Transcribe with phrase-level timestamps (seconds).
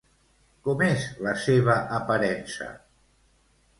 [0.67, 2.71] Com és la seva aparença?